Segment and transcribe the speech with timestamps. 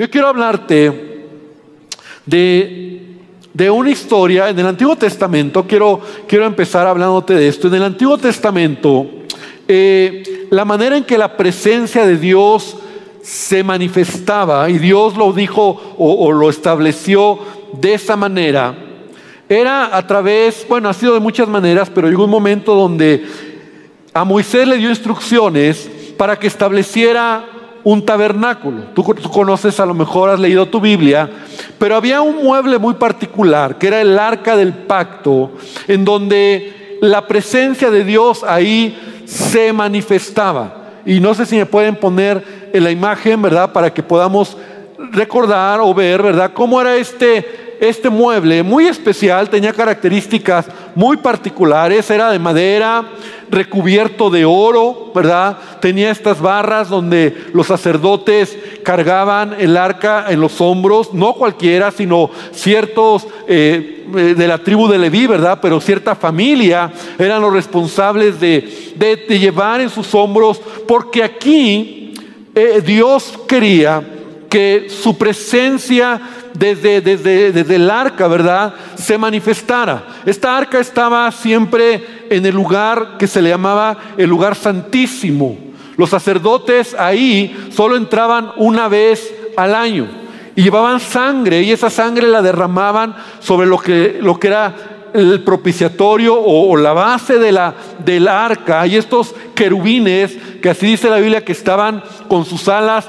[0.00, 1.26] Yo quiero hablarte
[2.24, 3.02] de,
[3.52, 5.66] de una historia en el Antiguo Testamento.
[5.66, 7.68] Quiero, quiero empezar hablándote de esto.
[7.68, 9.06] En el Antiguo Testamento,
[9.68, 12.78] eh, la manera en que la presencia de Dios
[13.20, 17.38] se manifestaba y Dios lo dijo o, o lo estableció
[17.74, 18.74] de esa manera,
[19.50, 23.26] era a través, bueno, ha sido de muchas maneras, pero llegó un momento donde
[24.14, 28.82] a Moisés le dio instrucciones para que estableciera un tabernáculo.
[28.94, 31.30] Tú, conoces, a lo mejor has leído tu Biblia,
[31.78, 35.52] pero había un mueble muy particular, que era el arca del pacto,
[35.88, 40.76] en donde la presencia de Dios ahí se manifestaba.
[41.06, 43.72] Y no sé si me pueden poner en la imagen, ¿verdad?
[43.72, 44.56] Para que podamos
[45.12, 46.52] recordar o ver, ¿verdad?
[46.52, 53.04] Cómo era este este mueble muy especial, tenía características muy particulares, era de madera,
[53.50, 55.58] recubierto de oro, ¿verdad?
[55.80, 62.30] Tenía estas barras donde los sacerdotes cargaban el arca en los hombros, no cualquiera, sino
[62.52, 65.58] ciertos eh, eh, de la tribu de Leví, ¿verdad?
[65.62, 68.96] Pero cierta familia eran los responsables de,
[69.28, 72.14] llevar en sus hombros, porque aquí
[72.54, 74.02] eh, Dios quería
[74.50, 76.20] que su presencia
[76.54, 78.74] desde, desde, desde el arca, ¿verdad?
[78.96, 80.04] Se manifestara.
[80.26, 85.56] Esta arca estaba siempre en el lugar que se le llamaba el lugar santísimo.
[85.96, 90.08] Los sacerdotes ahí solo entraban una vez al año
[90.56, 94.74] y llevaban sangre y esa sangre la derramaban sobre lo que, lo que era
[95.12, 101.10] el propiciatorio o, la base de la, del arca y estos querubines que así dice
[101.10, 103.08] la Biblia que estaban con sus alas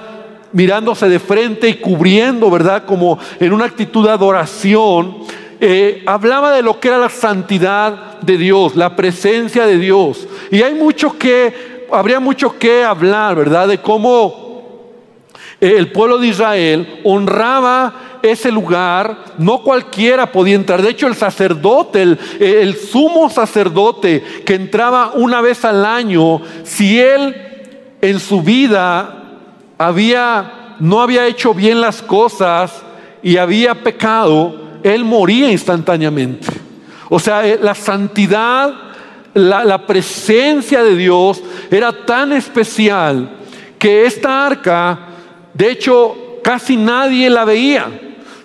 [0.54, 2.86] mirándose de frente y cubriendo, ¿verdad?
[2.86, 5.18] Como en una actitud de adoración,
[5.60, 10.28] eh, hablaba de lo que era la santidad de Dios, la presencia de Dios.
[10.52, 13.68] Y hay mucho que, habría mucho que hablar, ¿verdad?
[13.68, 14.90] De cómo
[15.60, 20.82] eh, el pueblo de Israel honraba ese lugar, no cualquiera podía entrar.
[20.82, 27.00] De hecho, el sacerdote, el, el sumo sacerdote que entraba una vez al año, si
[27.00, 27.36] él
[28.02, 29.21] en su vida
[29.88, 32.72] había, no había hecho bien las cosas
[33.24, 36.48] y había pecado, él moría instantáneamente.
[37.10, 38.74] O sea, eh, la santidad,
[39.34, 43.30] la, la presencia de Dios era tan especial
[43.80, 45.00] que esta arca,
[45.54, 47.88] de hecho, casi nadie la veía.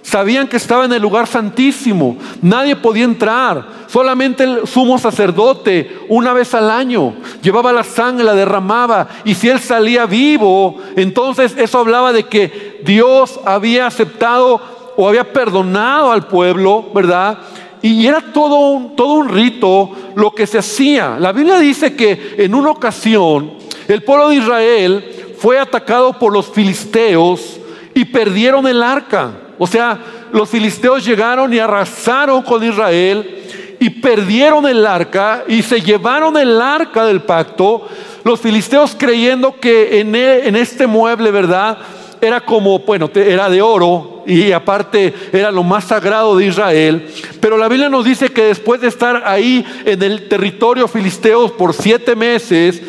[0.06, 2.17] Sabían que estaba en el lugar santísimo.
[2.41, 3.67] Nadie podía entrar.
[3.89, 9.09] Solamente el sumo sacerdote, una vez al año, llevaba la sangre, la derramaba.
[9.25, 14.61] Y si él salía vivo, entonces eso hablaba de que Dios había aceptado
[14.97, 17.39] o había perdonado al pueblo, ¿verdad?
[17.83, 21.16] Y era todo un, todo un rito lo que se hacía.
[21.19, 23.55] La Biblia dice que en una ocasión
[23.89, 27.59] el pueblo de Israel fue atacado por los filisteos
[27.93, 29.33] y perdieron el arca.
[29.59, 29.99] O sea,
[30.33, 33.44] los filisteos llegaron y arrasaron con Israel
[33.78, 37.89] y perdieron el arca y se llevaron el arca del pacto.
[38.25, 41.78] Los filisteos creyendo que en, e, este mueble, ¿verdad?
[42.21, 47.09] Era como, bueno, era de oro y aparte era lo más sagrado de Israel.
[47.41, 51.72] Pero la Biblia nos dice que después de estar ahí en el territorio filisteo por
[51.75, 52.83] siete meses,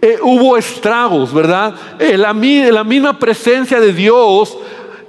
[0.00, 1.74] eh, hubo estragos, ¿verdad?
[1.98, 4.56] Eh, la misma presencia de Dios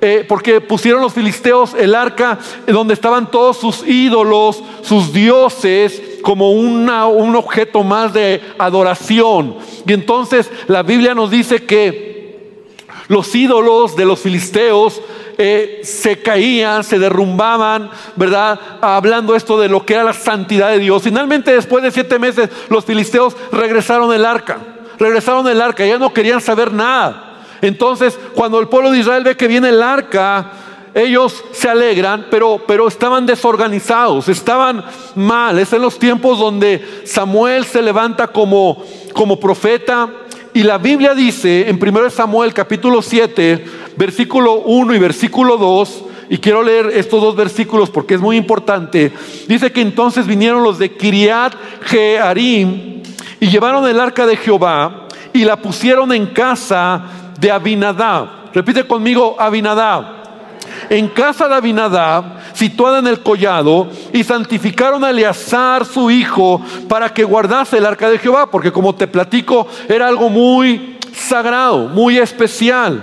[0.02, 6.52] eh, porque pusieron los filisteos el arca donde estaban todos sus ídolos, sus dioses, como
[6.52, 6.90] un
[7.36, 9.56] objeto más de adoración.
[9.86, 12.10] Y entonces la Biblia nos dice que
[13.08, 15.02] los ídolos de los filisteos
[15.38, 18.60] eh, se caían, se derrumbaban, ¿verdad?
[18.82, 21.02] Hablando esto de lo que era la santidad de Dios.
[21.02, 24.60] Finalmente, después de siete meses, los filisteos regresaron el arca.
[25.00, 27.29] Regresaron el arca, ya no querían saber nada.
[27.62, 30.52] Entonces, cuando el pueblo de Israel ve que viene el arca,
[30.94, 34.84] ellos se alegran, pero, pero estaban desorganizados, estaban
[35.16, 35.60] mal.
[35.60, 38.84] Es en los tiempos donde Samuel se levanta como,
[39.14, 40.10] como profeta.
[40.54, 43.66] Y la Biblia dice en 1 Samuel capítulo 7,
[43.96, 49.12] versículo 1 y versículo 2, y quiero leer estos dos versículos porque es muy importante.
[49.48, 51.54] Dice que entonces vinieron los de Kiriat
[51.86, 53.04] Jearim
[53.40, 58.28] y llevaron el arca de Jehová y la pusieron en casa de Abinadab.
[58.54, 60.20] Repite conmigo, Abinadab.
[60.90, 67.14] En casa de Abinadab, situada en el collado, y santificaron a Eleazar, su hijo, para
[67.14, 72.18] que guardase el arca de Jehová, porque como te platico, era algo muy sagrado, muy
[72.18, 73.02] especial.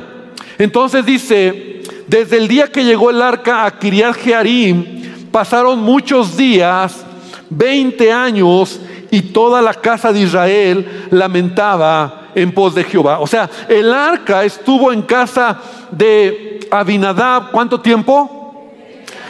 [0.58, 7.04] Entonces dice, desde el día que llegó el arca a Kiriat Jearim, pasaron muchos días,
[7.50, 8.80] 20 años,
[9.10, 13.18] y toda la casa de Israel lamentaba en pos de Jehová.
[13.18, 15.58] O sea, el arca estuvo en casa
[15.90, 18.70] de Abinadab, ¿cuánto tiempo?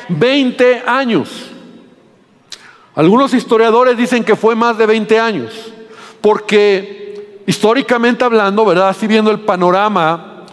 [0.09, 1.51] 20 años.
[2.97, 5.73] Algunos historiadores dicen que fue más de 20 años,
[6.21, 8.89] porque históricamente hablando, ¿verdad?
[8.89, 10.45] Así viendo el panorama,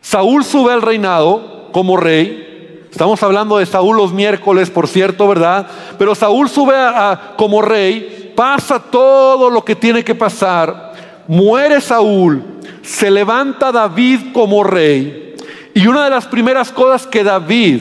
[0.00, 2.48] Saúl sube al reinado como rey,
[2.90, 5.68] Estamos hablando de Saúl los miércoles, por cierto, ¿verdad?
[5.96, 10.89] Pero Saúl sube a, como rey, pasa todo lo que tiene que pasar,
[11.30, 12.42] muere Saúl,
[12.82, 15.36] se levanta David como rey.
[15.72, 17.80] Y una de las primeras cosas que David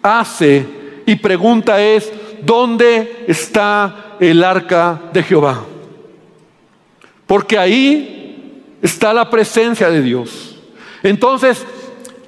[0.00, 0.64] hace
[1.04, 2.12] y pregunta es,
[2.42, 5.64] ¿dónde está el arca de Jehová?
[7.26, 10.56] Porque ahí está la presencia de Dios.
[11.02, 11.66] Entonces,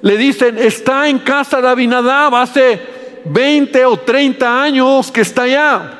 [0.01, 2.81] le dicen, está en casa de Abinadab hace
[3.23, 5.97] 20 o 30 años que está allá.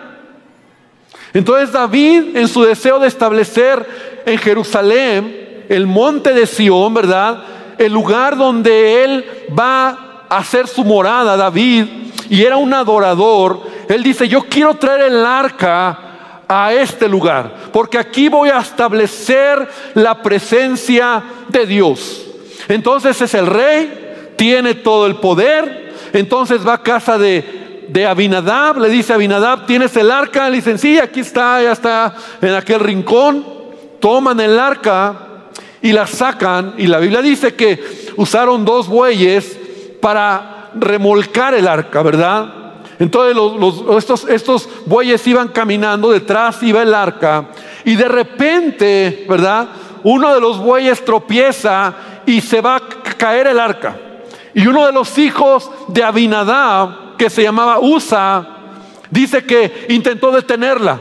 [1.33, 7.43] Entonces David, en su deseo de establecer en Jerusalén el monte de Sión, ¿verdad?
[7.77, 9.25] El lugar donde él
[9.57, 11.85] va a hacer su morada, David,
[12.29, 15.99] y era un adorador, él dice, yo quiero traer el arca
[16.45, 22.25] a este lugar, porque aquí voy a establecer la presencia de Dios.
[22.67, 25.93] Entonces es el rey, tiene todo el poder.
[26.11, 30.49] Entonces va a casa de, de Abinadab, le dice a Abinadab, ¿tienes el arca?
[30.49, 30.61] Le
[31.01, 33.56] aquí está, ya está en aquel rincón.
[34.07, 35.15] Toman el arca
[35.81, 36.75] y la sacan.
[36.77, 39.59] Y la Biblia dice que usaron dos bueyes
[40.01, 42.53] para remolcar el arca, ¿verdad?
[42.99, 43.35] Entonces
[44.29, 47.49] estos, bueyes iban caminando, detrás iba el arca.
[47.83, 49.67] Y de repente, ¿verdad?
[50.03, 51.93] Uno de los bueyes tropieza
[52.25, 52.79] y se va a
[53.17, 53.97] caer el arca.
[54.53, 58.47] Y uno de los hijos de Abinadab, que se llamaba Usa,
[59.11, 60.97] dice que intentó detenerla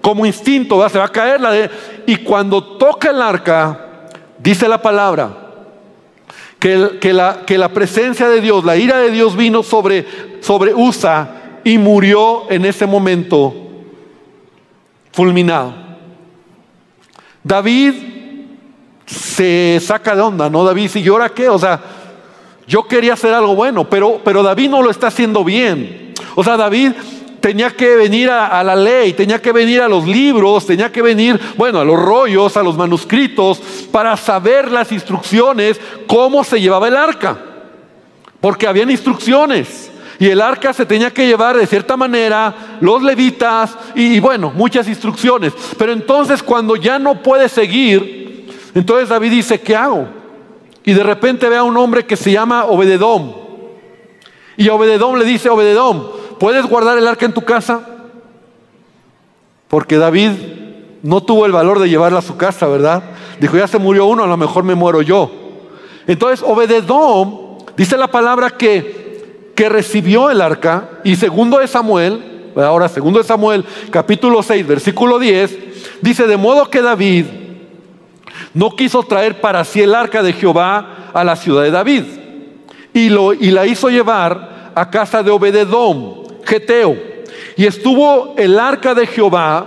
[0.00, 1.70] como instinto, se va a caer la de,
[2.08, 4.06] y cuando toca el arca,
[4.38, 5.30] dice la palabra,
[6.58, 10.06] que, la, presencia de Dios, la ira de Dios vino sobre,
[10.40, 13.54] sobre Usa y murió en ese momento
[15.12, 15.74] fulminado.
[17.44, 17.92] David
[19.04, 20.64] se saca de onda, ¿no?
[20.64, 21.50] David ¿y ahora qué?
[21.50, 21.78] O sea,
[22.66, 26.14] yo quería hacer algo bueno, pero, pero David no lo está haciendo bien.
[26.36, 26.92] O sea, David
[27.48, 31.40] tenía que venir a, la ley, tenía que venir a los libros, tenía que venir,
[31.56, 33.58] bueno, a los rollos, a los manuscritos,
[33.90, 37.38] para saber las instrucciones, cómo se llevaba el arca.
[38.38, 39.90] Porque habían instrucciones.
[40.18, 44.86] Y el arca se tenía que llevar de cierta manera, los levitas, y, bueno, muchas
[44.86, 45.54] instrucciones.
[45.78, 50.06] Pero entonces cuando ya no puede seguir, entonces David dice, ¿qué hago?
[50.84, 53.34] Y de repente ve a un hombre que se llama Obededón.
[54.58, 57.80] Y Obededón le dice, Obededón, ¿puedes guardar el arca en tu casa?
[59.68, 60.30] Porque David
[61.02, 63.02] no tuvo el valor de llevarla a su casa, ¿verdad?
[63.40, 65.30] Dijo, ya se murió uno, a lo mejor me muero yo.
[66.06, 72.88] Entonces Obededón dice la palabra que, que recibió el arca y segundo de Samuel, ahora
[72.88, 77.26] segundo de Samuel, capítulo 6, versículo 10, dice, de modo que David
[78.54, 82.04] no quiso traer para sí el arca de Jehová a la ciudad de David.
[82.92, 86.96] Y, lo, y la hizo llevar a casa de Obededón, Geteo.
[87.56, 89.66] Y estuvo el arca de Jehová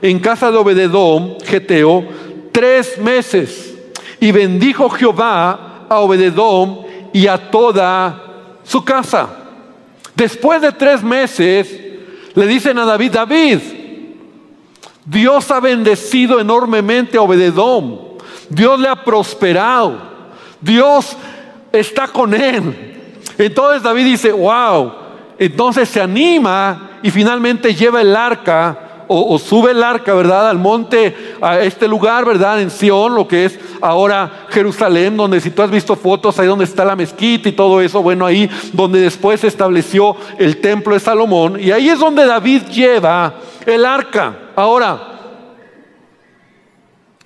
[0.00, 2.06] en casa de Obededón, Geteo,
[2.52, 3.74] tres meses.
[4.20, 6.80] Y bendijo Jehová a Obededón
[7.12, 8.22] y a toda
[8.64, 9.28] su casa.
[10.14, 11.68] Después de tres meses,
[12.34, 13.58] le dicen a David, David,
[15.04, 18.10] Dios ha bendecido enormemente a Obededón
[18.50, 19.96] Dios le ha prosperado.
[20.60, 21.16] Dios
[21.72, 23.22] está con él.
[23.38, 24.92] Entonces David dice, wow.
[25.40, 30.50] Entonces se anima y finalmente lleva el arca o, sube el arca, ¿verdad?
[30.50, 32.60] Al monte, a este lugar, ¿verdad?
[32.60, 36.66] En Sion, lo que es ahora Jerusalén, donde si tú has visto fotos, ahí donde
[36.66, 41.00] está la mezquita y todo eso, bueno, ahí donde después se estableció el templo de
[41.00, 41.58] Salomón.
[41.58, 43.34] Y ahí es donde David lleva
[43.66, 44.52] el arca.
[44.54, 45.20] Ahora,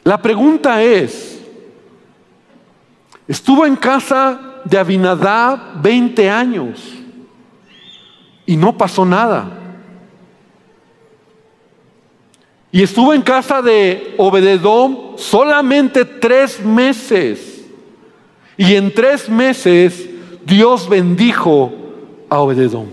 [0.04, 1.42] la pregunta es,
[3.26, 7.03] estuvo en casa de Abinadab 20 años
[8.46, 9.60] y no pasó nada.
[12.70, 17.64] Y estuvo en casa de Obededón solamente tres meses.
[18.56, 20.08] Y en tres meses
[20.44, 21.72] Dios bendijo
[22.28, 22.88] a Obededón.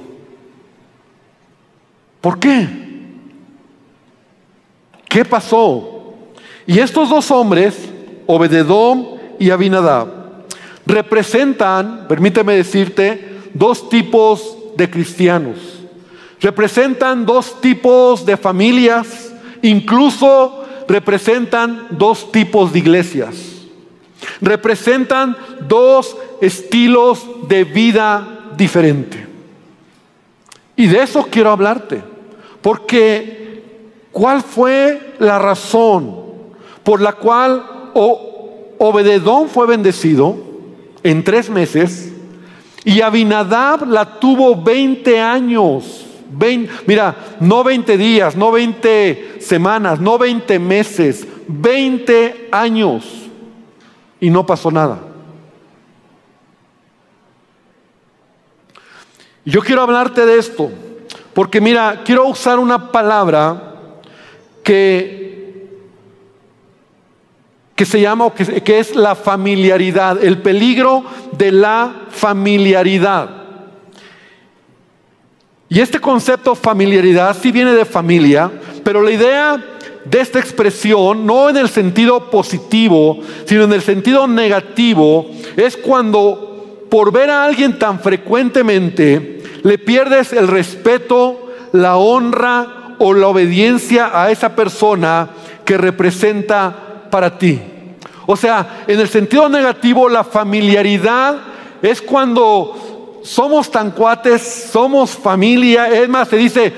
[2.22, 2.67] ¿Por qué?
[5.10, 6.03] ¿Qué pasó?
[6.67, 7.89] Y estos dos hombres,
[8.27, 9.08] Obededón
[9.39, 10.08] y Abinadab,
[10.86, 15.58] representan, permíteme decirte, dos tipos de cristianos.
[16.40, 23.36] Representan dos tipos de familias, incluso representan dos tipos de iglesias.
[24.42, 25.38] Representan
[25.68, 29.28] dos estilos de vida diferente.
[30.75, 32.01] Y de eso quiero hablarte.
[32.62, 33.63] Porque
[34.12, 36.16] ¿cuál fue la razón
[36.84, 37.63] por la cual
[38.78, 40.38] Obededón fue bendecido
[41.04, 42.11] en tres meses
[42.83, 46.07] y Abinadab la tuvo 20 años?
[46.88, 53.03] mira, no 20 días, no 20 semanas, no 20 meses, 20 años
[54.19, 55.00] y no pasó nada.
[59.43, 60.71] Yo quiero hablarte de esto,
[61.33, 63.75] porque mira, quiero usar una palabra
[64.63, 65.21] que,
[67.81, 73.27] que se llama, que, es la familiaridad, el peligro de la familiaridad.
[75.67, 78.51] Y este concepto familiaridad sí viene de familia,
[78.83, 79.65] pero la idea
[80.05, 86.85] de esta expresión, no en el sentido positivo, sino en el sentido negativo, es cuando
[86.88, 94.11] por ver a alguien tan frecuentemente le pierdes el respeto, la honra o la obediencia
[94.13, 95.29] a esa persona
[95.65, 97.71] que representa para ti.
[98.31, 101.35] O sea, en el sentido negativo, la familiaridad
[101.81, 106.73] es cuando somos tan cuates, somos familia, es más, se dice,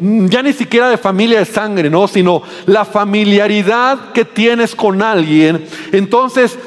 [0.00, 2.08] mm, ya ni siquiera de familia de sangre, ¿no?
[2.08, 5.64] Sino la familiaridad que tienes con alguien.
[5.92, 6.58] Entonces,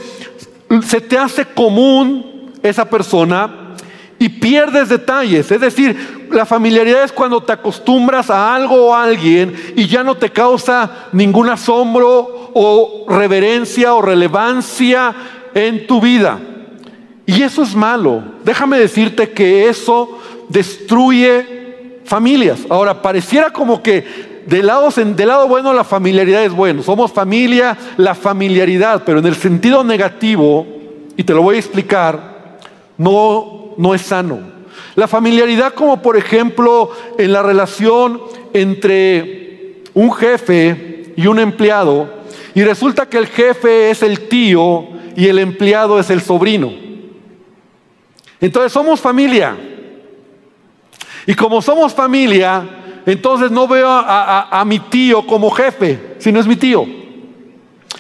[0.88, 3.76] se te hace común esa persona
[4.20, 5.52] y pierdes detalles.
[5.52, 10.02] Es decir, la familiaridad es cuando te acostumbras a algo o a alguien y ya
[10.02, 15.16] no te causa ningún asombro o reverencia o relevancia
[15.54, 16.38] en tu vida.
[17.26, 18.22] Y eso es malo.
[18.44, 22.60] Déjame decirte que eso destruye familias.
[22.70, 24.90] Ahora, pareciera como que del lado,
[25.26, 26.84] lado bueno la familiaridad es bueno.
[26.84, 30.68] Somos familia, la familiaridad, pero en el sentido negativo,
[31.16, 32.58] y te lo voy a explicar,
[32.98, 34.38] no, no es sano.
[34.96, 38.20] La familiaridad como por ejemplo en la relación
[38.52, 42.19] entre un jefe y un empleado,
[42.56, 46.72] y resulta que el jefe es el tío y el empleado es el sobrino.
[48.42, 49.58] Entonces somos familia.
[51.26, 52.68] Y como somos familia,
[53.06, 56.86] entonces no veo a, mi tío como jefe, si no es mi tío.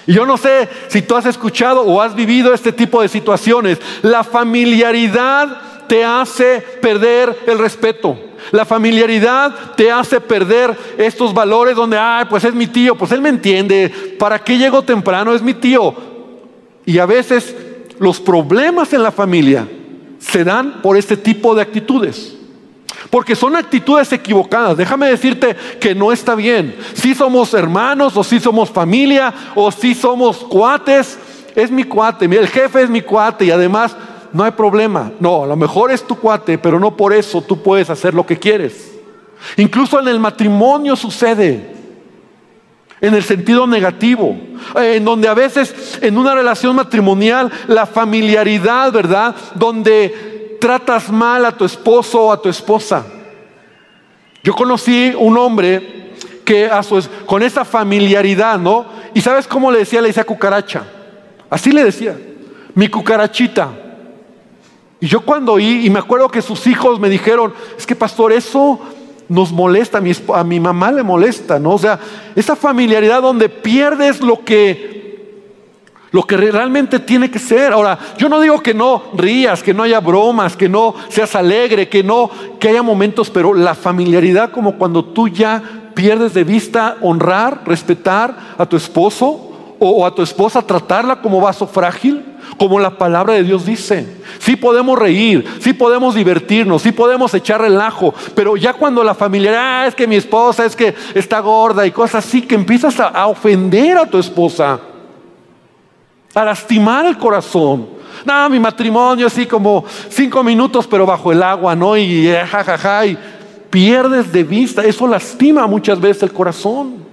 [0.08, 3.80] Y yo no sé si tú has escuchado o has vivido este tipo de situaciones.
[4.02, 8.29] La familiaridad te hace perder el respeto.
[8.52, 13.22] La familiaridad te hace perder estos valores donde, ay, pues es mi tío, pues él
[13.22, 15.34] me entiende, ¿para qué llego temprano?
[15.34, 15.94] Es mi tío.
[16.86, 17.56] Y a veces
[18.00, 19.68] los problemas en la familia
[20.20, 22.36] se dan por este tipo de actitudes.
[23.10, 24.78] Porque son actitudes equivocadas.
[24.78, 26.76] Déjame decirte que no está bien.
[26.94, 31.18] Si somos hermanos o si somos familia o si somos cuates,
[31.56, 32.26] es mi cuate.
[32.26, 33.96] El jefe es mi cuate y además
[34.34, 35.12] no hay problema.
[35.20, 38.26] No, a lo mejor es tu cuate, pero no por eso tú puedes hacer lo
[38.26, 38.94] que quieres.
[39.58, 41.80] Incluso en el matrimonio sucede
[43.02, 44.38] en el sentido negativo,
[44.76, 49.36] eh, en donde a veces en una relación matrimonial la familiaridad, ¿verdad?
[49.56, 53.06] Donde tratas mal a tu esposo o a tu esposa.
[54.44, 56.70] Yo conocí un hombre que
[57.26, 58.86] con esa familiaridad, ¿no?
[59.14, 60.84] Y sabes cómo le decía, le decía cucaracha.
[61.50, 62.18] Así le decía,
[62.74, 63.89] mi cucarachita.
[65.02, 68.34] Y yo cuando oí, y me acuerdo que sus hijos me dijeron, es que pastor,
[68.34, 68.80] eso
[69.30, 70.02] nos molesta,
[70.34, 71.72] a mi, mamá le molesta, ¿no?
[71.72, 72.00] O sea,
[72.36, 75.00] esa familiaridad donde pierdes lo que
[76.12, 77.72] lo que realmente tiene que ser.
[77.72, 81.88] Ahora, yo no digo que no rías, que no haya bromas, que no seas alegre,
[81.88, 85.62] que no, que haya momentos, pero la familiaridad como cuando tú ya
[85.94, 91.68] pierdes de vista honrar, respetar a tu esposo o a tu esposa, tratarla como vaso
[91.68, 94.06] frágil como la palabra de Dios dice.
[94.40, 99.82] Sí podemos reír, sí podemos divertirnos, sí podemos echar relajo, pero ya cuando la familia,
[99.82, 103.28] ah, es que mi esposa es que está gorda y cosas así, que empiezas a,
[103.28, 104.80] ofender a tu esposa,
[106.34, 107.88] a lastimar el corazón.
[108.26, 111.96] No, mi matrimonio así como cinco minutos, pero bajo el agua, ¿no?
[111.96, 113.18] Y jajaja, eh, y
[113.70, 117.06] pierdes de vista, eso lastima muchas veces el corazón.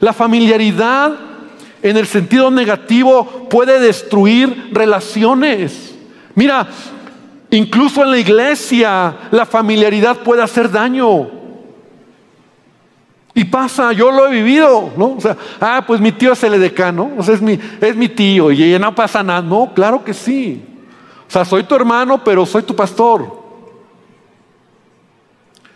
[0.00, 1.27] La familiaridad
[1.82, 5.94] en el sentido negativo puede destruir relaciones.
[6.34, 6.68] Mira,
[7.50, 11.30] incluso en la iglesia la familiaridad puede hacer daño.
[13.34, 15.12] Y pasa, yo lo he vivido, ¿no?
[15.12, 18.08] O sea, ah, pues mi tío es el edecano, o sea, es mi, es mi
[18.08, 19.42] tío y no pasa nada.
[19.42, 20.60] No, claro que sí.
[21.28, 23.38] O sea, soy tu hermano, pero soy tu pastor.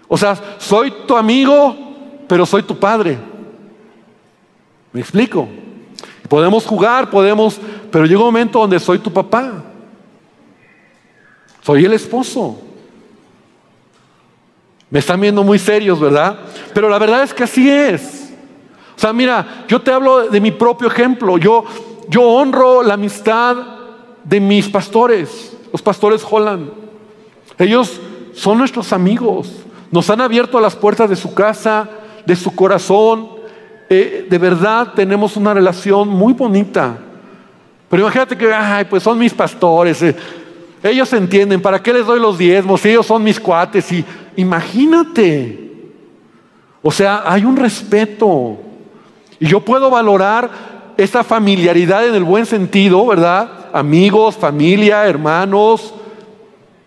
[0.09, 1.77] O sea, soy tu amigo,
[2.27, 3.17] pero soy tu padre.
[4.93, 5.49] ¿Me explico?
[6.29, 7.61] Podemos jugar, podemos,
[7.91, 9.53] pero llega un momento donde soy tu papá.
[11.63, 12.59] Soy el esposo.
[14.91, 16.39] Me están viendo muy serios, ¿verdad?
[16.75, 18.33] Pero la verdad es que así es.
[18.97, 21.39] O sea, mira, yo te hablo de mi propio ejemplo.
[21.39, 21.65] Yo,
[22.09, 23.57] yo honro la amistad
[24.23, 26.71] de mis pastores, los pastores Holland.
[27.59, 28.01] Ellos
[28.35, 29.51] son nuestros amigos.
[29.91, 31.89] Nos han abierto las puertas de su casa,
[32.27, 33.29] de su corazón.
[33.95, 36.97] Eh, de verdad tenemos una relación muy bonita.
[37.91, 40.01] Pero imagínate que, ay, pues son mis pastores.
[40.03, 40.17] Eh.
[40.83, 42.83] Ellos entienden, ¿para qué les doy los diezmos?
[42.87, 43.93] Ellos son mis cuates.
[43.93, 44.03] Y
[44.37, 45.71] imagínate.
[46.81, 48.57] O sea, hay un respeto.
[49.39, 50.51] Y yo puedo valorar
[50.97, 53.69] esa familiaridad en el buen sentido, ¿verdad?
[53.75, 55.93] Amigos, familia, hermanos.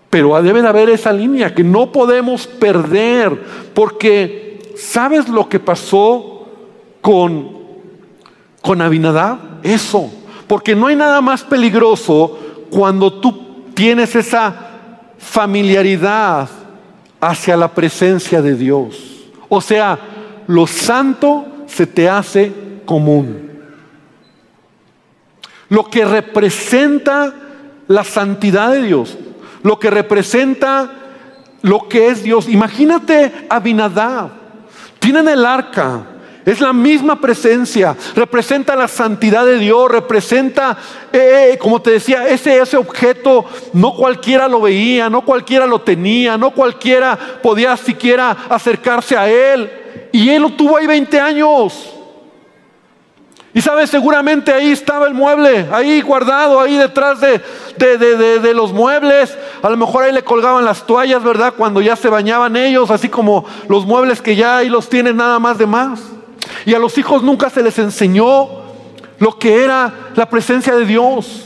[0.09, 3.39] Pero debe de haber esa línea que no podemos perder.
[3.75, 6.34] Porque, ¿sabes lo que pasó
[7.05, 7.51] con,
[8.63, 9.37] con Abinadab?
[9.61, 10.11] Eso.
[10.47, 14.71] Porque no hay nada más peligroso cuando tú tienes esa
[15.19, 16.49] familiaridad
[17.21, 19.27] hacia la presencia de Dios.
[19.49, 19.99] O sea,
[20.47, 22.51] lo santo se te hace
[22.85, 23.51] común.
[25.69, 27.35] Lo que representa
[27.87, 29.15] la santidad de Dios,
[29.61, 30.89] lo que representa
[31.61, 32.49] lo que es Dios.
[32.49, 34.31] Imagínate Abinadab,
[34.97, 36.14] tienen el arca,
[36.45, 40.77] es la misma presencia, representa la santidad de Dios, representa,
[41.11, 45.81] eh, eh, como te decía, ese, ese objeto no cualquiera lo veía, no cualquiera lo
[45.81, 49.71] tenía, no cualquiera podía siquiera acercarse a él.
[50.11, 51.91] Y él lo tuvo ahí 20 años.
[53.55, 57.41] Y sabes, seguramente ahí estaba el mueble, ahí guardado, ahí detrás de,
[57.77, 59.35] de, los muebles.
[59.63, 61.53] A lo mejor ahí le colgaban las toallas, ¿verdad?
[61.57, 65.39] Cuando ya se bañaban ellos, así como los muebles que ya ahí los tienen nada
[65.39, 66.14] más de más.
[66.65, 68.47] Y a los hijos nunca se les enseñó
[69.19, 71.45] lo que era la presencia de Dios.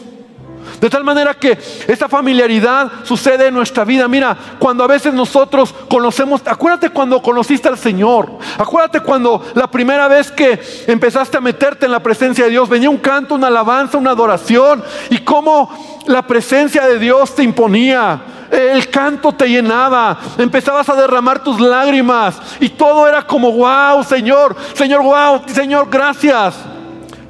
[0.79, 1.57] De tal manera que
[1.87, 4.07] esta familiaridad sucede en nuestra vida.
[4.07, 10.07] Mira, cuando a veces nosotros conocemos, acuérdate cuando conociste al Señor, acuérdate cuando la primera
[10.07, 13.97] vez que empezaste a meterte en la presencia de Dios, venía un canto, una alabanza,
[13.97, 18.21] una adoración, y cómo la presencia de Dios te imponía.
[18.51, 24.55] El canto te llenaba, empezabas a derramar tus lágrimas y todo era como, wow, Señor,
[24.73, 26.55] Señor, wow, Señor, gracias.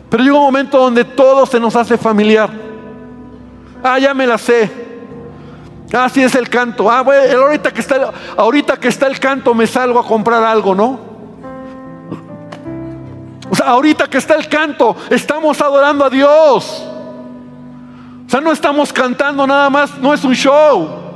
[0.09, 2.49] Pero llega un momento donde todo se nos hace familiar.
[3.83, 4.87] Ah, ya me la sé.
[5.93, 6.89] Así es el canto.
[6.89, 10.73] Ah, bueno, ahorita que está, ahorita que está el canto me salgo a comprar algo,
[10.73, 10.99] ¿no?
[13.49, 16.85] O sea, ahorita que está el canto, estamos adorando a Dios.
[18.27, 21.08] O sea, no estamos cantando nada más, no es un show.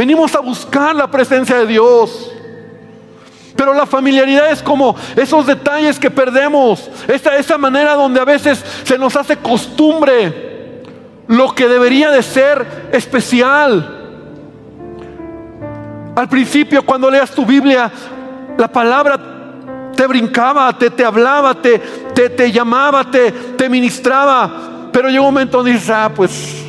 [0.00, 2.32] Venimos a buscar la presencia de Dios.
[3.54, 6.88] Pero la familiaridad es como esos detalles que perdemos.
[7.06, 10.80] Esa, esa manera donde a veces se nos hace costumbre
[11.26, 13.98] lo que debería de ser especial.
[16.16, 17.92] Al principio cuando leas tu Biblia,
[18.56, 19.20] la palabra
[19.94, 21.78] te brincaba, te, te hablaba, te,
[22.14, 24.88] te, te llamaba, te, te ministraba.
[24.90, 26.64] Pero llegó un momento donde dices, ah, pues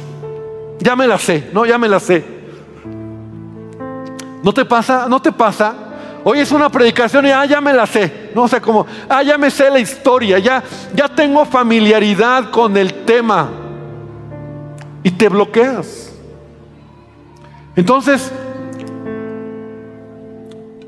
[0.79, 2.40] ya me la sé, no, ya me la sé.
[4.43, 5.07] ¿No te pasa?
[5.07, 5.73] ¿No te pasa?
[6.23, 8.31] Hoy es una predicación y ah, ya me la sé.
[8.35, 8.85] No sé cómo.
[9.09, 10.39] Ah, ya me sé la historia.
[10.39, 13.49] Ya, ya tengo familiaridad con el tema.
[15.03, 16.11] Y te bloqueas.
[17.75, 18.31] Entonces,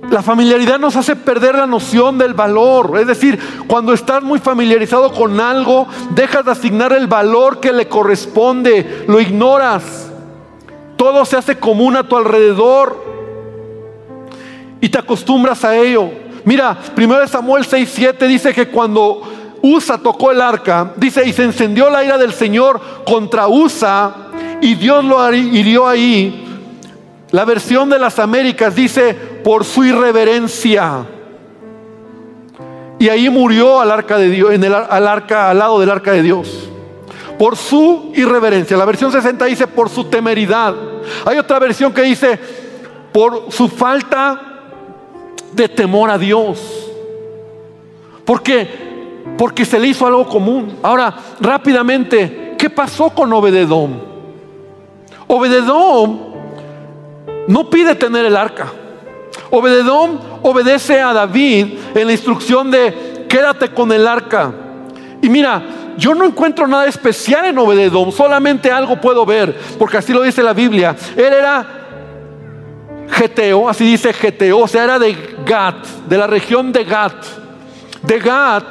[0.09, 2.99] la familiaridad nos hace perder la noción del valor.
[2.99, 7.87] Es decir, cuando estás muy familiarizado con algo, dejas de asignar el valor que le
[7.87, 10.11] corresponde, lo ignoras.
[10.95, 13.12] Todo se hace común a tu alrededor
[14.83, 16.09] y te acostumbras a ello.
[16.43, 19.21] Mira, primero Samuel 6:7 dice que cuando
[19.61, 24.13] Usa tocó el arca, dice, y se encendió la ira del Señor contra Usa
[24.59, 26.45] y Dios lo hirió ahí.
[27.31, 31.05] La versión de las Américas dice, por su irreverencia.
[32.99, 36.11] Y ahí murió al arca de Dios, en el, al arca, al lado del arca
[36.11, 36.69] de Dios.
[37.39, 38.75] Por su irreverencia.
[38.75, 40.75] La versión 60 dice por su temeridad.
[41.25, 42.37] Hay otra versión que dice
[43.13, 44.49] por su falta
[45.55, 46.59] de temor a Dios.
[48.25, 48.67] ¿Por qué?
[49.37, 50.77] Porque se le hizo algo común.
[50.81, 53.91] Ahora, rápidamente, ¿qué pasó con Obededom?
[55.27, 56.19] Obededom
[57.47, 58.71] no pide tener el arca.
[59.49, 64.51] Obededom obedece a David en la instrucción de quédate con el arca.
[65.21, 65.63] Y mira,
[65.97, 70.43] yo no encuentro nada especial en Obededom, solamente algo puedo ver, porque así lo dice
[70.43, 70.95] la Biblia.
[71.15, 71.82] Él era
[73.23, 77.13] Geteo, así dice Geteo, o sea, era de Gat, de la región de Gat.
[78.01, 78.65] De Gat,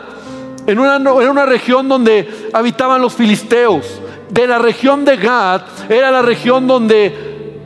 [0.66, 3.86] en una, en una región donde habitaban los filisteos.
[4.28, 7.58] De la región de Gad era la región donde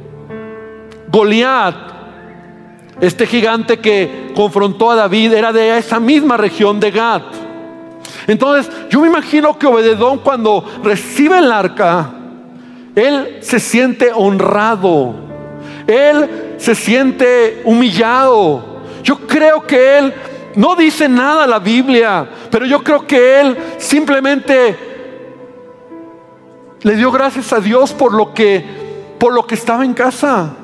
[1.08, 1.74] Goliat,
[3.00, 7.22] este gigante que confrontó a David, era de esa misma región de Gad.
[8.28, 12.10] Entonces, yo me imagino que Obededón cuando recibe el arca,
[12.94, 15.14] él se siente honrado,
[15.88, 18.82] él se siente humillado.
[19.02, 20.14] Yo creo que él
[20.56, 24.76] no dice nada la Biblia, pero yo creo que él simplemente
[26.82, 28.86] le dio gracias a Dios por lo que
[29.18, 30.54] por lo que estaba en casa.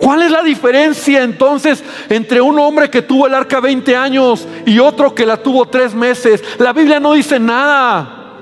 [0.00, 4.78] ¿Cuál es la diferencia entonces entre un hombre que tuvo el arca 20 años y
[4.78, 6.42] otro que la tuvo tres meses?
[6.58, 8.34] La Biblia no dice nada,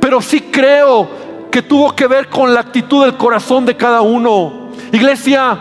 [0.00, 1.08] pero sí creo
[1.50, 4.63] que tuvo que ver con la actitud del corazón de cada uno.
[4.96, 5.58] Iglesia,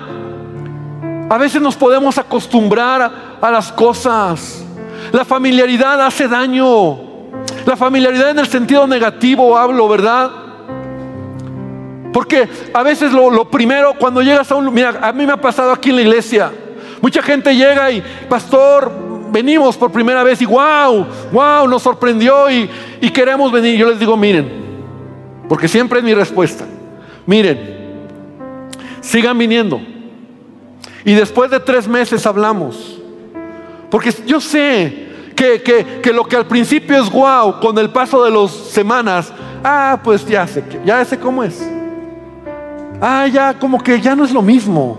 [1.29, 4.63] a veces nos podemos acostumbrar a las cosas.
[5.11, 6.99] La familiaridad hace daño.
[7.65, 10.31] La familiaridad en el sentido negativo hablo, ¿verdad?
[12.11, 14.71] Porque a veces lo, primero, cuando llegas a un...
[14.71, 16.51] Mira, a mí me ha pasado aquí en la iglesia.
[17.01, 18.91] Mucha gente llega y, pastor,
[19.31, 22.69] venimos por primera vez y wow, wow, nos sorprendió y,
[23.01, 23.77] y queremos venir.
[23.77, 24.47] Yo les digo, miren,
[25.49, 26.65] porque siempre es mi respuesta.
[27.25, 27.82] Miren,
[29.03, 29.79] sigan viniendo.
[31.05, 32.99] Y después de tres meses hablamos.
[33.91, 35.61] Porque yo sé que,
[36.01, 39.31] que, lo que al principio es wow, con el paso de las semanas,
[39.63, 41.61] ah, pues ya sé, ya sé cómo es
[43.03, 44.97] ah, ya como que ya no es lo mismo.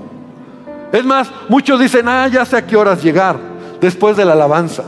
[0.92, 3.36] Es más, muchos dicen, ah, ya sé a qué horas llegar
[3.80, 4.84] después de la alabanza.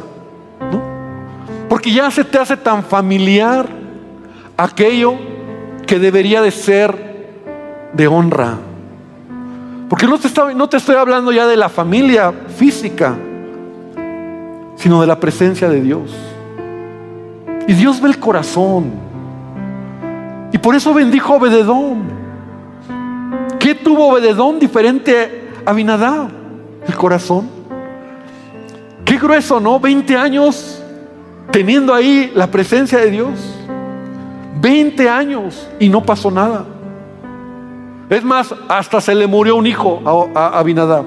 [1.68, 3.66] Porque ya se te hace tan familiar
[4.56, 5.14] aquello
[5.86, 7.32] que debería de ser
[7.92, 8.58] de honra.
[9.88, 10.26] Porque no te,
[10.76, 13.16] estoy, hablando ya de la familia física,
[14.74, 16.12] sino de la presencia de Dios.
[17.68, 18.92] Y Dios ve el corazón.
[20.52, 22.04] Y por eso bendijo a Obededón.
[23.60, 26.30] ¿Qué tuvo Obededón diferente a Abinadab?
[26.86, 27.48] El corazón.
[29.04, 29.78] Qué grueso, ¿no?
[29.78, 30.82] 20 años
[31.52, 33.56] teniendo ahí la presencia de Dios.
[34.60, 36.64] 20 años y no pasó nada.
[38.08, 41.04] Es más, hasta se le murió un hijo a, Abinadab.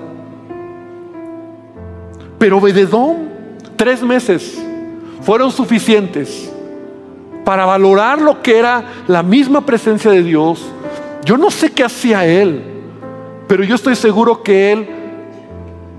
[2.38, 3.30] Pero Obededón,
[3.76, 4.62] tres meses
[5.22, 6.52] fueron suficientes
[7.46, 10.66] para valorar lo que era la misma presencia de Dios
[11.26, 12.64] yo no sé qué hacía él,
[13.48, 14.90] pero yo estoy seguro que él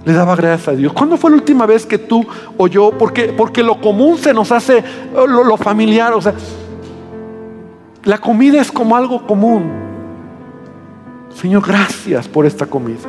[0.05, 0.93] le daba gracias a Dios.
[0.93, 4.51] ¿Cuándo fue la última vez que tú o yo, porque, porque lo común se nos
[4.51, 4.83] hace
[5.15, 6.35] lo, lo familiar, o sea,
[8.05, 9.90] la comida es como algo común.
[11.35, 13.09] Señor, gracias por esta comida.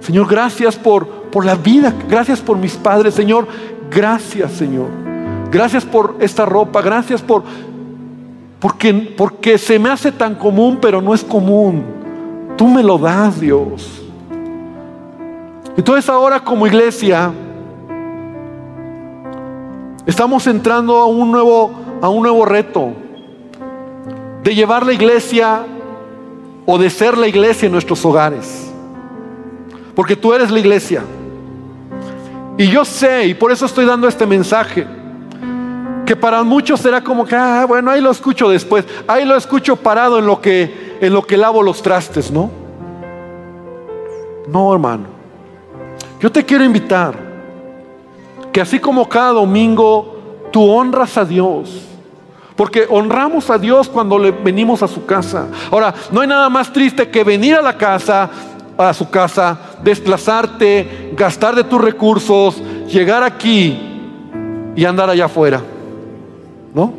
[0.00, 1.92] Señor, gracias por, por la vida.
[2.08, 3.14] Gracias por mis padres.
[3.14, 3.46] Señor,
[3.90, 4.88] gracias, Señor.
[5.50, 6.82] Gracias por esta ropa.
[6.82, 7.42] Gracias por
[8.60, 11.84] porque, porque se me hace tan común, pero no es común.
[12.56, 14.02] Tú me lo das, Dios.
[15.76, 17.30] Entonces ahora como iglesia
[20.06, 22.92] estamos entrando a un nuevo, a un nuevo reto
[24.42, 25.66] de llevar la iglesia
[26.66, 28.72] o de ser la iglesia en nuestros hogares.
[29.94, 31.02] Porque tú eres la iglesia.
[32.56, 34.86] Y yo sé, y por eso estoy dando este mensaje
[36.04, 39.76] que para muchos será como que, ah, bueno, ahí lo escucho después, ahí lo escucho
[39.76, 42.50] parado en lo que, en lo que lavo los trastes, ¿no?
[44.46, 45.04] No, hermano.
[46.20, 47.14] Yo te quiero invitar
[48.52, 51.82] que así como cada domingo tú honras a Dios,
[52.56, 55.48] porque honramos a Dios cuando le venimos a su casa.
[55.70, 58.30] Ahora, no hay nada más triste que venir a la casa,
[58.78, 63.78] a su casa, desplazarte, gastar de tus recursos, llegar aquí
[64.76, 65.60] y andar allá afuera.
[66.74, 66.92] ¿no?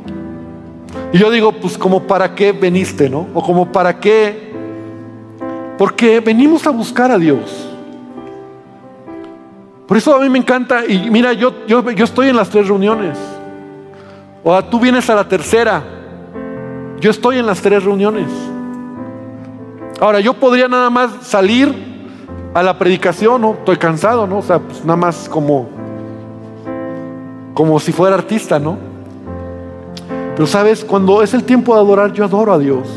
[1.12, 3.28] Y yo digo, pues como para qué veniste, ¿no?
[3.34, 4.54] O como para qué,
[5.78, 7.70] porque venimos a buscar a Dios.
[9.86, 12.68] Por eso a mí me encanta, y mira, yo, yo, yo estoy en las tres
[12.68, 13.20] reuniones.
[14.48, 15.82] O tú vienes a la tercera.
[17.00, 18.28] Yo estoy en las tres reuniones.
[20.00, 21.74] Ahora, yo podría nada más salir
[22.54, 23.54] a la predicación, ¿no?
[23.54, 24.38] Estoy cansado, ¿no?
[24.38, 25.68] O sea, pues nada más como,
[27.56, 28.78] como si fuera artista, ¿no?
[30.36, 32.88] Pero sabes, cuando es el tiempo de adorar, yo adoro a Dios.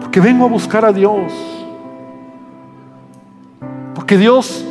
[0.00, 1.30] Porque vengo a buscar a Dios.
[3.94, 4.64] Porque Dios,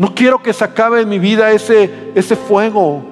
[0.00, 3.02] no quiero que se acabe en mi vida ese, ese fuego.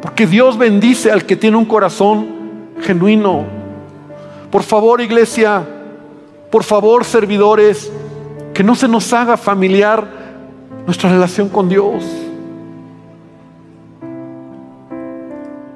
[0.00, 2.28] Porque Dios bendice al que tiene un corazón
[2.80, 3.44] genuino.
[4.50, 5.68] Por favor, iglesia,
[6.50, 7.92] por favor, servidores,
[8.54, 10.08] que no se nos haga familiar
[10.86, 12.02] nuestra relación con Dios.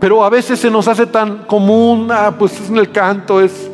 [0.01, 3.70] Pero a veces se nos hace tan común, ah, pues es en el canto, es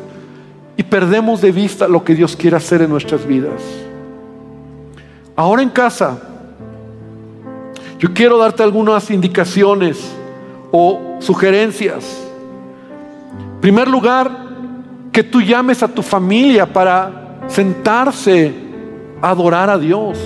[0.75, 3.61] y perdemos de vista lo que Dios quiere hacer en nuestras vidas.
[5.35, 6.17] Ahora en casa,
[7.99, 10.11] yo quiero darte algunas indicaciones
[10.71, 12.27] o sugerencias.
[13.39, 14.29] En primer lugar,
[15.11, 18.53] que tú llames a tu familia para sentarse
[19.21, 20.19] a adorar a Dios.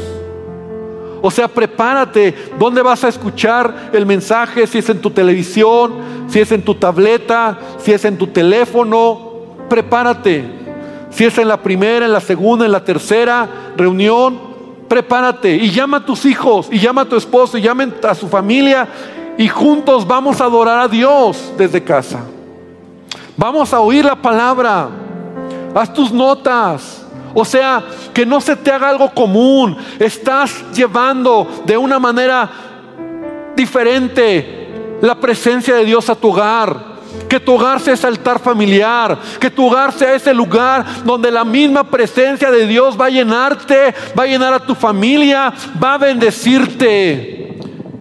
[1.22, 2.34] O sea, prepárate.
[2.58, 4.66] ¿Dónde vas a escuchar el mensaje?
[4.68, 5.96] Si es en tu televisión,
[6.28, 9.28] si es en tu tableta, si es en tu teléfono
[9.68, 10.44] prepárate.
[11.10, 14.40] Si es en la primera, en la segunda, en la tercera reunión,
[14.88, 18.28] prepárate y llama a tus hijos y llama a tu esposo y llama a su
[18.28, 18.88] familia
[19.38, 22.20] y juntos vamos a adorar a Dios desde casa.
[23.36, 24.90] Vamos a oír la palabra.
[25.76, 27.06] Haz tus notas.
[27.36, 29.78] O sea, que no se te haga algo común.
[30.00, 32.50] Estás llevando de una manera
[33.56, 36.97] diferente la presencia de Dios a tu hogar.
[37.28, 39.18] Que tu hogar sea ese altar familiar.
[39.40, 43.94] Que tu hogar sea ese lugar donde la misma presencia de Dios va a llenarte,
[44.18, 47.58] va a llenar a tu familia, va a bendecirte.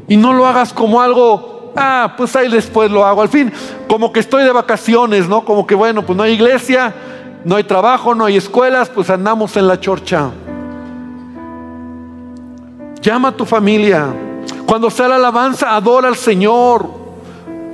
[0.09, 3.23] Y no lo hagas como algo, ah, pues ahí después lo hago.
[3.23, 3.53] Al fin,
[3.89, 5.45] como que estoy de vacaciones, ¿no?
[5.45, 6.95] Como que bueno, pues no hay iglesia,
[7.45, 10.31] no hay trabajo, no hay escuelas, pues andamos en la chorcha.
[13.01, 14.07] Llama a tu familia.
[14.67, 17.06] Cuando sea la alabanza, adora al Señor.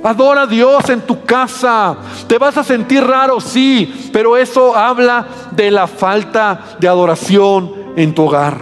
[0.03, 1.95] Adora a Dios en tu casa.
[2.27, 8.13] Te vas a sentir raro, sí, pero eso habla de la falta de adoración en
[8.13, 8.57] tu hogar.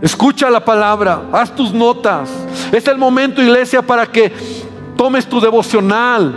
[0.00, 2.30] Escucha la palabra, haz tus notas.
[2.70, 4.32] Es el momento, iglesia, para que
[4.96, 6.32] tomes tu devocional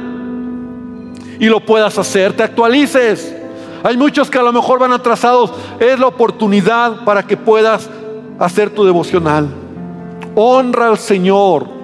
[1.39, 3.36] y lo puedas hacer, te actualices.
[3.84, 5.54] Hay muchos que a lo mejor van atrasados.
[5.80, 7.89] Es la oportunidad para que puedas
[8.39, 9.48] hacer tu devocional.
[10.36, 11.83] Honra al Señor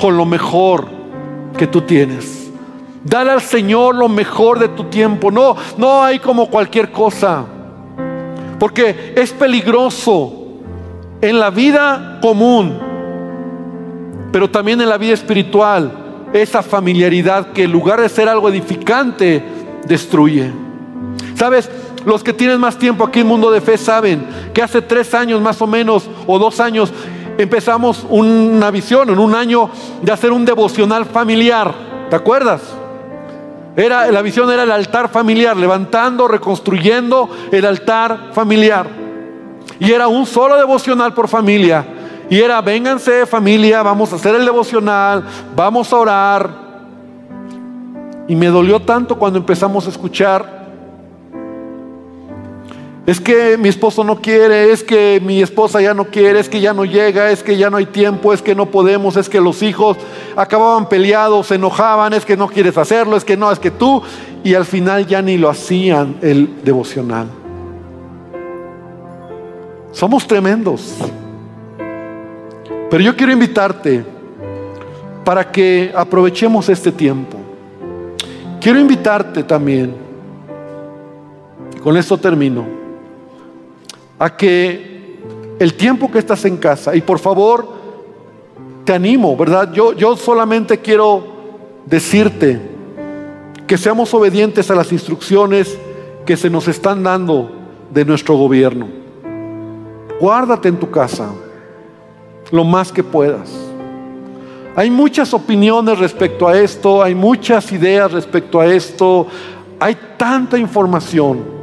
[0.00, 0.86] con lo mejor
[1.56, 2.50] que tú tienes.
[3.04, 5.30] Dale al Señor lo mejor de tu tiempo.
[5.30, 7.44] No, no hay como cualquier cosa.
[8.58, 10.42] Porque es peligroso
[11.20, 12.78] en la vida común,
[14.30, 15.92] pero también en la vida espiritual,
[16.32, 19.42] esa familiaridad que en lugar de ser algo edificante,
[19.86, 20.50] destruye.
[21.34, 21.70] ¿Sabes?
[22.04, 25.40] Los que tienen más tiempo aquí en Mundo de Fe saben que hace tres años
[25.40, 26.92] más o menos, o dos años,
[27.38, 29.70] empezamos una visión en un año
[30.02, 31.72] de hacer un devocional familiar.
[32.10, 32.62] ¿Te acuerdas?
[33.74, 38.86] Era, la visión era el altar familiar, levantando, reconstruyendo el altar familiar.
[39.78, 41.84] Y era un solo devocional por familia.
[42.28, 45.24] Y era, vénganse familia, vamos a hacer el devocional,
[45.56, 46.50] vamos a orar.
[48.28, 50.61] Y me dolió tanto cuando empezamos a escuchar
[53.04, 56.60] es que mi esposo no quiere, es que mi esposa ya no quiere, es que
[56.60, 59.40] ya no llega, es que ya no hay tiempo, es que no podemos, es que
[59.40, 59.96] los hijos
[60.36, 64.02] acababan peleados, se enojaban, es que no quieres hacerlo, es que no, es que tú,
[64.44, 67.26] y al final ya ni lo hacían el devocional.
[69.90, 70.96] Somos tremendos.
[72.88, 74.04] Pero yo quiero invitarte
[75.24, 77.36] para que aprovechemos este tiempo.
[78.60, 79.92] Quiero invitarte también,
[81.82, 82.81] con esto termino
[84.22, 85.18] a que
[85.58, 87.66] el tiempo que estás en casa, y por favor,
[88.84, 89.72] te animo, ¿verdad?
[89.72, 91.24] Yo, yo solamente quiero
[91.86, 92.60] decirte
[93.66, 95.76] que seamos obedientes a las instrucciones
[96.24, 97.50] que se nos están dando
[97.90, 98.86] de nuestro gobierno.
[100.20, 101.28] Guárdate en tu casa
[102.52, 103.50] lo más que puedas.
[104.76, 109.26] Hay muchas opiniones respecto a esto, hay muchas ideas respecto a esto,
[109.80, 111.61] hay tanta información.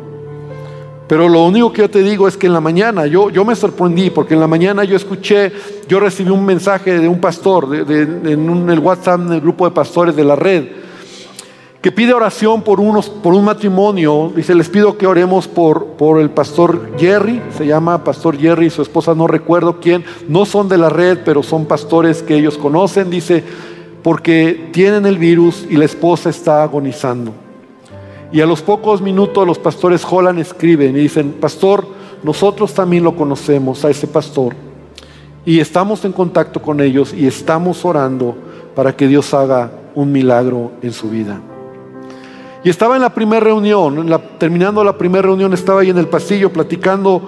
[1.10, 3.56] Pero lo único que yo te digo es que en la mañana, yo, yo me
[3.56, 5.52] sorprendí porque en la mañana yo escuché,
[5.88, 10.16] yo recibí un mensaje de un pastor en, el WhatsApp, en el grupo de pastores
[10.16, 10.68] de la red,
[11.82, 14.32] que pide oración por, unos, por un matrimonio.
[14.36, 18.70] Dice, les pido que oremos por, por el pastor Jerry, se llama pastor Jerry y
[18.70, 22.56] su esposa, no recuerdo quién, no son de la red, pero son pastores que ellos
[22.56, 23.10] conocen.
[23.10, 23.44] Dice,
[24.04, 27.49] porque tienen el virus y la esposa está agonizando.
[28.32, 31.86] Y a los pocos minutos los pastores Holland escriben y dicen, pastor,
[32.24, 34.54] nosotros también lo conocemos a ese pastor.
[35.46, 38.36] Y estamos en contacto con ellos y estamos orando
[38.76, 41.42] para que Dios haga un milagro en su vida.
[42.64, 46.52] Y estaba en la primera reunión, terminando la primera reunión, estaba ahí en el pasillo
[46.52, 47.22] platicando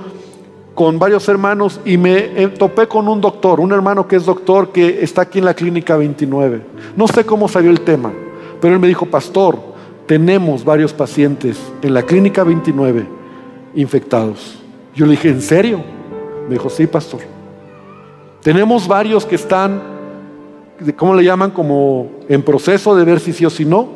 [0.75, 4.71] con varios hermanos y me eh, topé con un doctor, un hermano que es doctor
[4.71, 6.61] que está aquí en la clínica 29.
[6.95, 8.11] No sé cómo salió el tema,
[8.59, 9.70] pero él me dijo, pastor,
[10.11, 13.07] tenemos varios pacientes en la clínica 29
[13.75, 14.57] infectados.
[14.93, 15.81] Yo le dije, ¿en serio?
[16.49, 17.21] Me dijo, sí, pastor.
[18.41, 19.81] Tenemos varios que están,
[20.97, 21.51] ¿cómo le llaman?
[21.51, 23.87] Como en proceso de ver si sí o si no,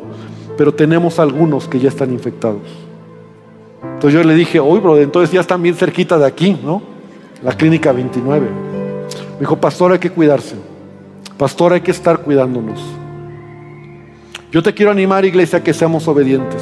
[0.58, 2.62] pero tenemos algunos que ya están infectados.
[3.84, 6.82] Entonces yo le dije, oye, bro, entonces ya están bien cerquita de aquí, ¿no?
[7.44, 8.48] La clínica 29.
[9.34, 10.56] Me dijo, pastor, hay que cuidarse.
[11.38, 12.80] Pastor, hay que estar cuidándonos.
[14.56, 16.62] Yo te quiero animar, iglesia, a que seamos obedientes.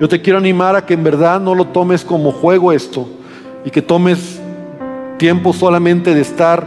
[0.00, 3.08] Yo te quiero animar a que en verdad no lo tomes como juego esto
[3.64, 4.40] y que tomes
[5.18, 6.64] tiempo solamente de estar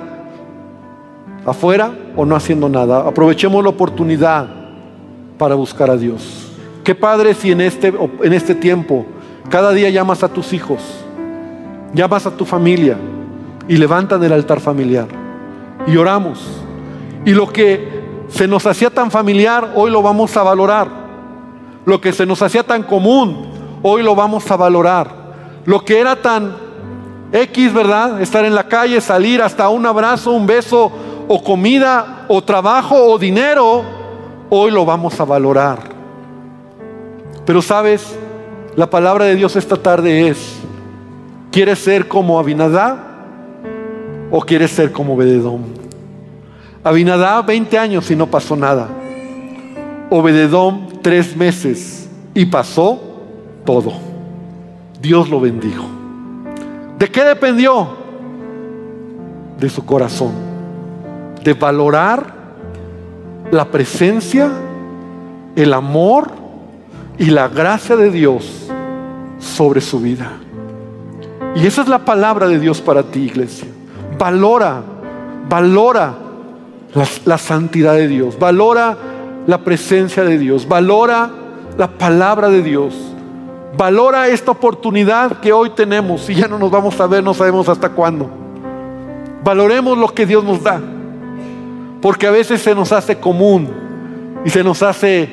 [1.46, 3.08] afuera o no haciendo nada.
[3.08, 4.50] Aprovechemos la oportunidad
[5.38, 6.52] para buscar a Dios.
[6.84, 9.06] Qué padre si en este, en este tiempo
[9.50, 10.82] cada día llamas a tus hijos,
[11.94, 12.98] llamas a tu familia
[13.70, 15.08] y levantan el altar familiar
[15.88, 16.46] y oramos.
[17.24, 18.05] Y lo que
[18.36, 20.90] se nos hacía tan familiar, hoy lo vamos a valorar.
[21.86, 23.48] Lo que se nos hacía tan común,
[23.82, 25.10] hoy lo vamos a valorar.
[25.64, 26.54] Lo que era tan
[27.32, 28.22] X, ¿verdad?
[28.22, 30.92] Estar en la calle, salir hasta un abrazo, un beso,
[31.30, 33.84] o comida, o trabajo, o dinero,
[34.50, 35.80] hoy lo vamos a valorar.
[37.46, 38.20] Pero sabes,
[38.76, 40.58] la palabra de Dios esta tarde es,
[41.54, 42.98] ¿quieres ser como Abinadá
[44.30, 45.85] o quieres ser como Bededón?
[46.86, 48.88] Abinadá 20 años y no pasó nada.
[50.12, 53.02] Obededón tres meses y pasó
[53.66, 53.92] todo.
[55.02, 55.84] Dios lo bendijo.
[57.00, 57.88] ¿De qué dependió?
[59.60, 60.34] De su corazón.
[61.44, 62.36] De valorar
[63.50, 64.52] la presencia,
[65.56, 66.30] el amor
[67.18, 68.68] y la gracia de Dios
[69.40, 70.34] sobre su vida.
[71.56, 73.70] Y esa es la palabra de Dios para ti, iglesia.
[74.20, 74.84] Valora,
[75.50, 76.25] valora
[77.26, 78.98] la, santidad de Dios, valora
[79.48, 81.30] la presencia de Dios, valora
[81.78, 82.96] la palabra de Dios,
[83.78, 87.68] valora esta oportunidad que hoy tenemos y ya no nos vamos a ver, no sabemos
[87.68, 88.30] hasta cuándo.
[89.44, 90.82] Valoremos lo que Dios nos da,
[92.02, 93.70] porque a veces se nos hace común
[94.46, 95.30] y se nos hace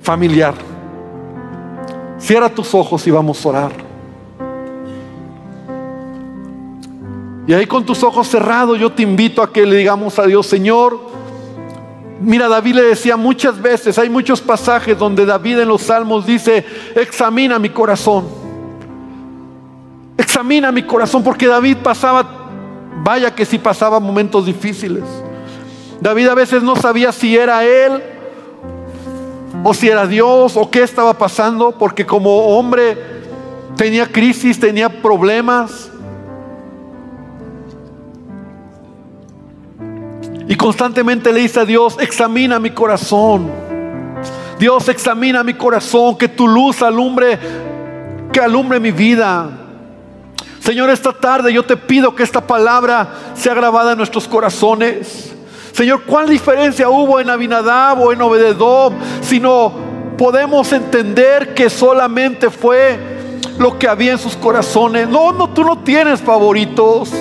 [0.00, 0.54] familiar.
[2.18, 3.87] Cierra tus ojos y vamos a orar.
[7.48, 10.46] Y ahí con tus ojos cerrados yo te invito a que le digamos a Dios,
[10.46, 11.00] Señor,
[12.20, 16.62] mira, David le decía muchas veces, hay muchos pasajes donde David en los salmos dice,
[16.94, 18.26] examina mi corazón.
[20.18, 22.28] Examina mi corazón, porque David pasaba,
[23.02, 25.04] vaya que sí pasaba momentos difíciles.
[26.02, 28.02] David a veces no sabía si era él
[29.64, 32.98] o si era Dios o qué estaba pasando, porque como hombre
[33.74, 35.87] tenía crisis, tenía problemas.
[40.48, 43.50] Y constantemente le dice a Dios, examina mi corazón.
[44.58, 47.38] Dios, examina mi corazón, que tu luz alumbre,
[48.32, 49.50] que alumbre mi vida.
[50.60, 55.34] Señor, esta tarde yo te pido que esta palabra sea grabada en nuestros corazones.
[55.72, 58.94] Señor, ¿cuál diferencia hubo en Abinadab o en Obededom?
[59.20, 59.72] Si no
[60.16, 62.98] podemos entender que solamente fue
[63.58, 65.08] lo que había en sus corazones.
[65.08, 67.12] No, no, tú no tienes favoritos.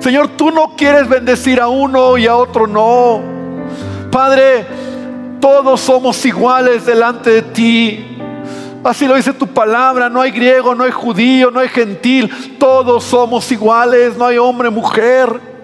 [0.00, 3.20] Señor, tú no quieres bendecir a uno y a otro no.
[4.10, 4.66] Padre,
[5.40, 8.18] todos somos iguales delante de ti.
[8.84, 13.02] Así lo dice tu palabra, no hay griego, no hay judío, no hay gentil, todos
[13.02, 15.55] somos iguales, no hay hombre, mujer.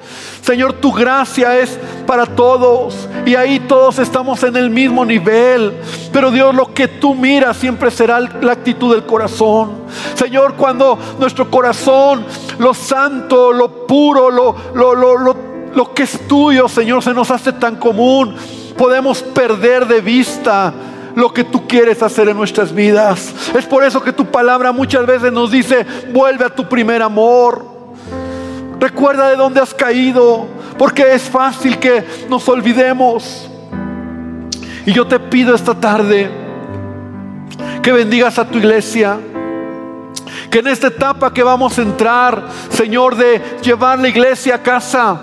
[0.43, 5.73] Señor, tu gracia es para todos y ahí todos estamos en el mismo nivel.
[6.13, 9.71] Pero Dios, lo que tú miras siempre será la actitud del corazón.
[10.17, 12.27] Señor, cuando nuestro corazón,
[12.59, 15.37] lo santo, lo puro, lo, lo, lo,
[15.75, 18.35] lo que es tuyo, Señor, se nos hace tan común,
[18.77, 20.75] podemos perder de vista
[21.15, 23.33] lo que tú quieres hacer en nuestras vidas.
[23.57, 27.72] Es por eso que tu palabra muchas veces nos dice, vuelve a tu primer amor.
[28.83, 33.49] Recuerda de dónde has caído, porque es fácil que nos olvidemos.
[34.85, 36.29] Y yo te pido esta tarde
[37.81, 39.21] que bendigas a tu iglesia.
[40.51, 45.17] Que en esta etapa que vamos a entrar, Señor, de llevar la iglesia a casa,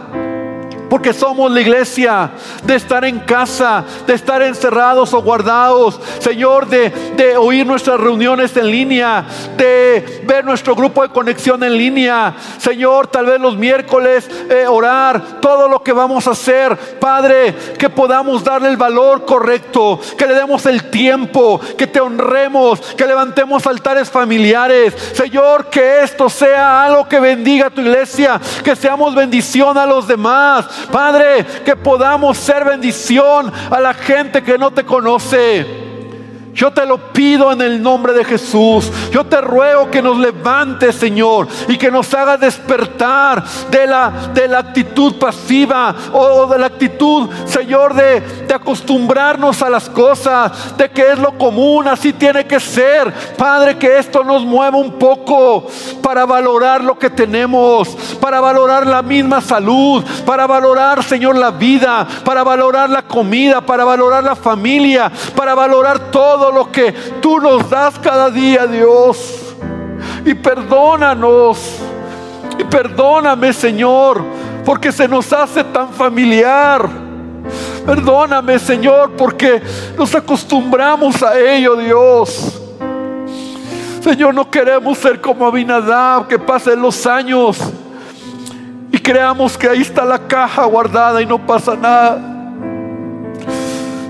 [0.89, 2.31] porque somos la iglesia
[2.63, 5.99] de estar en casa, de estar encerrados o guardados.
[6.19, 9.25] Señor, de, de, oír nuestras reuniones en línea,
[9.57, 12.33] de ver nuestro grupo de conexión en línea.
[12.57, 16.75] Señor, tal vez los miércoles eh, orar, todo lo que vamos a hacer.
[16.99, 22.79] Padre, que podamos darle el valor correcto, que le demos el tiempo, que te honremos,
[22.95, 24.93] que levantemos altares familiares.
[25.13, 30.07] Señor, que esto sea algo que bendiga a tu iglesia, que seamos bendición a los
[30.07, 30.67] demás.
[30.91, 35.88] Padre, que podamos ser bendición a la gente que no te conoce.
[36.59, 38.91] Yo te lo pido en el nombre de Jesús.
[39.13, 44.45] Yo te ruego que nos levantes, Señor, y que nos haga despertar de la, de
[44.49, 50.91] la actitud pasiva o de la actitud, Señor, de, de acostumbrarnos a las cosas, de
[50.91, 53.13] que es lo común, así tiene que ser.
[53.37, 55.65] Padre, que esto nos mueva un poco
[56.03, 57.87] para valorar lo que tenemos,
[58.19, 63.85] para valorar la misma salud, para valorar, Señor, la vida, para valorar la comida, para
[63.85, 66.91] valorar la familia, para valorar todo lo que
[67.21, 69.55] tú nos das cada día, Dios.
[70.25, 71.77] Y perdónanos.
[72.57, 74.23] Y perdóname, Señor,
[74.65, 76.89] porque se nos hace tan familiar.
[77.85, 79.61] Perdóname, Señor, porque
[79.97, 82.61] nos acostumbramos a ello, Dios.
[84.01, 87.57] Señor, no queremos ser como Abinadab, que pasen los años
[88.91, 92.38] y creamos que ahí está la caja guardada y no pasa nada.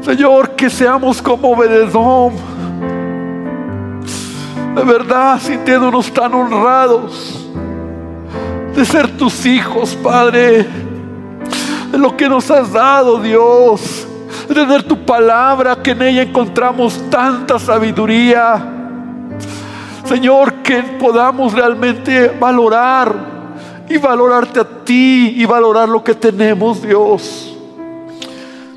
[0.10, 2.34] Señor, que seamos como Obededón.
[4.74, 7.48] De verdad, sintiéndonos tan honrados
[8.76, 10.66] de ser tus hijos, Padre.
[11.92, 14.08] De lo que nos has dado, Dios.
[14.48, 18.66] De tener tu palabra, que en ella encontramos tanta sabiduría.
[20.06, 23.14] Señor, que podamos realmente valorar
[23.88, 27.49] y valorarte a ti y valorar lo que tenemos, Dios.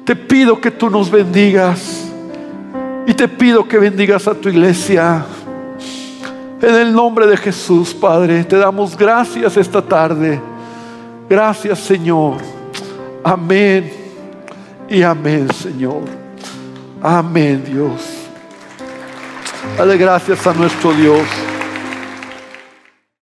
[0.05, 2.11] Te pido que tú nos bendigas
[3.07, 5.25] y te pido que bendigas a tu iglesia.
[6.61, 10.41] En el nombre de Jesús, Padre, te damos gracias esta tarde.
[11.29, 12.39] Gracias, Señor.
[13.25, 13.93] Amén
[14.89, 16.03] y amén, Señor.
[17.01, 18.03] Amén, Dios.
[19.77, 21.27] Dale gracias a nuestro Dios.